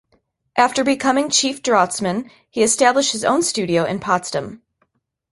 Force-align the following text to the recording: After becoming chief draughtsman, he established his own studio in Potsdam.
After 0.57 0.83
becoming 0.83 1.29
chief 1.29 1.61
draughtsman, 1.61 2.31
he 2.49 2.63
established 2.63 3.11
his 3.11 3.23
own 3.23 3.43
studio 3.43 3.83
in 3.85 3.99
Potsdam. 3.99 4.63